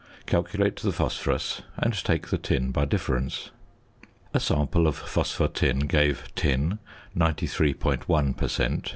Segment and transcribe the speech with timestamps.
[0.25, 3.51] Calculate the phosphorus, and take the tin by difference.
[4.33, 6.79] A sample of phosphor tin gave Tin
[7.15, 8.89] 93.1 per cent.